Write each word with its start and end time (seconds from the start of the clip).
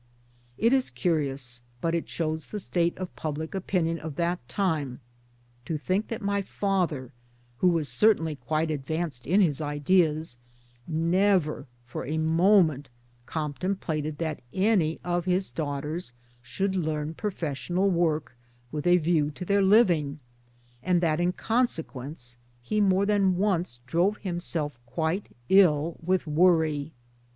It 0.57 0.73
is 0.73 0.89
curious 0.89 1.61
but 1.79 1.93
it 1.93 2.09
shows 2.09 2.47
the 2.47 2.59
state 2.59 2.97
of 2.97 3.15
public 3.15 3.53
opinion 3.53 3.99
of 3.99 4.15
that 4.15 4.39
time 4.49 4.99
to 5.65 5.77
think 5.77 6.07
that 6.07 6.23
my 6.23 6.41
father, 6.41 7.13
who 7.57 7.67
was 7.67 7.87
certainly 7.87 8.35
quite 8.35 8.71
advanced 8.71 9.27
in 9.27 9.41
his 9.41 9.61
ideas, 9.61 10.39
never 10.87 11.67
for 11.85 12.03
a 12.07 12.17
moment 12.17 12.89
contemplated 13.27 14.17
that 14.17 14.41
any 14.51 14.99
of 15.03 15.25
his 15.25 15.51
daughters 15.51 16.13
should 16.41 16.75
learn 16.75 17.13
professional 17.13 17.87
work 17.87 18.35
with 18.71 18.87
a 18.87 18.97
view 18.97 19.29
to 19.29 19.45
their 19.45 19.61
living 19.61 20.19
and 20.81 20.99
that 21.01 21.19
in 21.19 21.31
consequence 21.31 22.37
he 22.59 22.81
more 22.81 23.05
than 23.05 23.37
once 23.37 23.81
drove 23.85 24.17
himself 24.17 24.79
quite 24.87 25.29
ill 25.49 25.95
with 26.01 26.25
worry. 26.25 26.91